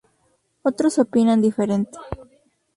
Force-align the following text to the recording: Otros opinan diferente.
Otros 0.63 0.97
opinan 0.97 1.43
diferente. 1.43 1.95